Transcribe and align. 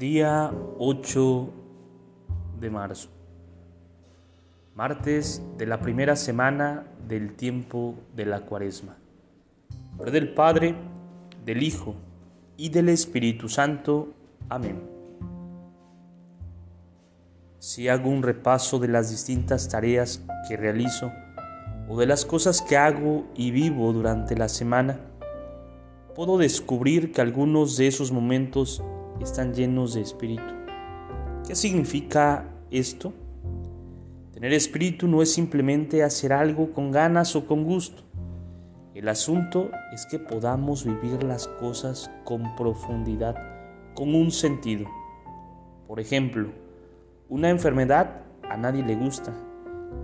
Día 0.00 0.50
8 0.78 1.50
de 2.58 2.70
marzo. 2.70 3.10
Martes 4.74 5.42
de 5.58 5.66
la 5.66 5.78
primera 5.78 6.16
semana 6.16 6.86
del 7.06 7.34
tiempo 7.34 7.96
de 8.16 8.24
la 8.24 8.40
cuaresma. 8.46 8.96
Nombre 9.90 10.10
del 10.10 10.32
Padre, 10.32 10.74
del 11.44 11.62
Hijo 11.62 11.96
y 12.56 12.70
del 12.70 12.88
Espíritu 12.88 13.50
Santo. 13.50 14.14
Amén. 14.48 14.80
Si 17.58 17.90
hago 17.90 18.08
un 18.08 18.22
repaso 18.22 18.78
de 18.78 18.88
las 18.88 19.10
distintas 19.10 19.68
tareas 19.68 20.24
que 20.48 20.56
realizo 20.56 21.12
o 21.90 21.98
de 21.98 22.06
las 22.06 22.24
cosas 22.24 22.62
que 22.62 22.78
hago 22.78 23.26
y 23.34 23.50
vivo 23.50 23.92
durante 23.92 24.34
la 24.34 24.48
semana, 24.48 24.98
puedo 26.14 26.38
descubrir 26.38 27.12
que 27.12 27.20
algunos 27.20 27.76
de 27.76 27.86
esos 27.86 28.10
momentos 28.12 28.82
están 29.22 29.54
llenos 29.54 29.94
de 29.94 30.00
espíritu. 30.00 30.54
¿Qué 31.46 31.54
significa 31.54 32.48
esto? 32.70 33.12
Tener 34.32 34.52
espíritu 34.52 35.06
no 35.06 35.22
es 35.22 35.32
simplemente 35.32 36.02
hacer 36.02 36.32
algo 36.32 36.72
con 36.72 36.90
ganas 36.90 37.36
o 37.36 37.46
con 37.46 37.64
gusto. 37.64 38.02
El 38.94 39.08
asunto 39.08 39.70
es 39.92 40.06
que 40.06 40.18
podamos 40.18 40.84
vivir 40.84 41.22
las 41.22 41.46
cosas 41.46 42.10
con 42.24 42.56
profundidad, 42.56 43.36
con 43.94 44.14
un 44.14 44.30
sentido. 44.30 44.86
Por 45.86 46.00
ejemplo, 46.00 46.50
una 47.28 47.50
enfermedad 47.50 48.22
a 48.48 48.56
nadie 48.56 48.82
le 48.82 48.96
gusta, 48.96 49.32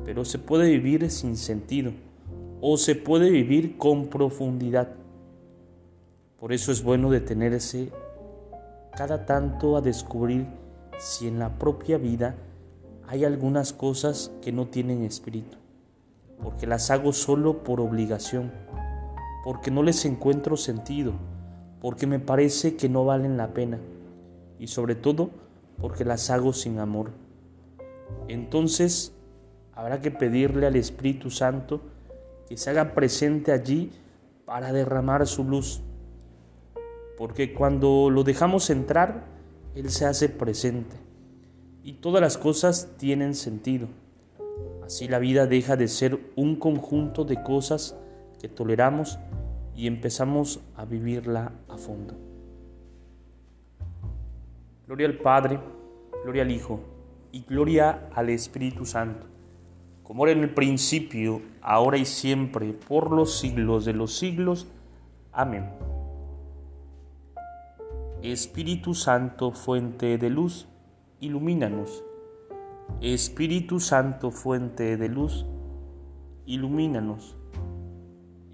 pero 0.05 0.25
se 0.25 0.39
puede 0.39 0.71
vivir 0.71 1.11
sin 1.11 1.37
sentido 1.37 1.93
o 2.61 2.77
se 2.77 2.95
puede 2.95 3.31
vivir 3.31 3.77
con 3.77 4.07
profundidad. 4.09 4.95
Por 6.39 6.53
eso 6.53 6.73
es 6.73 6.83
bueno 6.83 7.11
detenerse 7.11 7.91
cada 8.97 9.27
tanto 9.27 9.77
a 9.77 9.83
descubrir 9.83 10.47
si 10.99 11.29
en 11.29 11.39
la 11.39 11.59
propia 11.59 11.99
vida 11.99 12.35
hay 13.07 13.25
algunas 13.25 13.73
cosas 13.73 14.33
que 14.41 14.53
no 14.53 14.69
tienen 14.69 15.05
espíritu, 15.05 15.59
porque 16.43 16.67
las 16.67 16.91
hago 16.91 17.13
solo 17.13 17.63
por 17.63 17.81
obligación, 17.81 18.51
porque 19.45 19.71
no 19.71 19.83
les 19.83 20.05
encuentro 20.07 20.57
sentido, 20.57 21.13
porque 21.81 22.07
me 22.07 22.19
parece 22.19 22.77
que 22.77 22.89
no 22.89 23.05
valen 23.05 23.37
la 23.37 23.53
pena 23.53 23.79
y 24.59 24.69
sobre 24.69 24.95
todo 24.95 25.31
porque 25.79 26.05
las 26.05 26.31
hago 26.31 26.55
sin 26.55 26.79
amor. 26.79 27.11
Entonces 28.29 29.13
habrá 29.75 30.01
que 30.01 30.11
pedirle 30.11 30.67
al 30.67 30.75
Espíritu 30.75 31.31
Santo 31.31 31.83
que 32.49 32.57
se 32.57 32.71
haga 32.71 32.95
presente 32.95 33.53
allí 33.53 33.93
para 34.47 34.73
derramar 34.73 35.27
su 35.27 35.45
luz 35.45 35.83
porque 37.17 37.53
cuando 37.53 38.11
lo 38.11 38.25
dejamos 38.25 38.71
entrar, 38.71 39.25
Él 39.75 39.91
se 39.91 40.07
hace 40.07 40.29
presente 40.29 40.97
y 41.83 41.95
todas 41.95 42.21
las 42.21 42.37
cosas 42.37 42.95
tienen 42.99 43.35
sentido. 43.35 43.89
Así 44.85 45.09
la 45.09 45.19
vida 45.19 45.47
deja 45.47 45.77
de 45.77 45.89
ser 45.89 46.19
un 46.37 46.57
conjunto 46.57 47.25
de 47.25 47.43
cosas 47.43 47.97
que 48.41 48.49
toleramos 48.49 49.19
y 49.75 49.87
empezamos 49.87 50.61
a 50.77 50.85
vivirla 50.85 51.53
a 51.69 51.77
fondo. 51.77 52.15
Gloria 54.87 55.07
al 55.07 55.19
Padre, 55.19 55.61
gloria 56.25 56.43
al 56.43 56.51
Hijo 56.51 56.81
y 57.33 57.43
gloria 57.43 58.09
al 58.15 58.31
Espíritu 58.31 58.85
Santo, 58.85 59.27
como 60.03 60.27
era 60.27 60.37
en 60.37 60.45
el 60.45 60.55
principio, 60.55 61.43
ahora 61.61 61.99
y 61.99 62.05
siempre, 62.05 62.73
por 62.73 63.11
los 63.11 63.39
siglos 63.39 63.85
de 63.85 63.93
los 63.93 64.17
siglos. 64.17 64.67
Amén. 65.33 65.96
Espíritu 68.23 68.95
Santo, 68.95 69.53
fuente 69.53 70.17
de 70.17 70.31
luz, 70.31 70.69
ilumínanos. 71.21 72.03
Espíritu 73.03 73.79
Santo, 73.79 74.31
fuente 74.31 74.97
de 74.97 75.09
luz, 75.09 75.45
ilumínanos. 76.47 77.37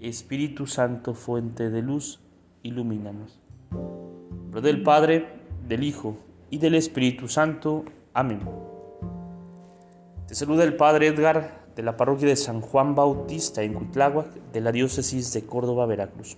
Espíritu 0.01 0.67
Santo, 0.67 1.13
fuente 1.13 1.69
de 1.69 1.81
luz, 1.81 2.19
ilumínanos. 2.61 3.39
Lo 4.51 4.59
del 4.61 4.83
Padre, 4.83 5.27
del 5.65 5.83
Hijo 5.83 6.17
y 6.49 6.57
del 6.57 6.75
Espíritu 6.75 7.29
Santo. 7.29 7.85
Amén. 8.13 8.41
Te 10.27 10.35
saluda 10.35 10.65
el 10.65 10.75
Padre 10.75 11.07
Edgar 11.07 11.63
de 11.73 11.83
la 11.83 11.95
parroquia 11.95 12.27
de 12.27 12.35
San 12.35 12.59
Juan 12.59 12.95
Bautista 12.95 13.63
en 13.63 13.73
Cuitláhuac 13.73 14.27
de 14.51 14.61
la 14.61 14.73
diócesis 14.73 15.31
de 15.33 15.45
Córdoba, 15.45 15.85
Veracruz. 15.85 16.37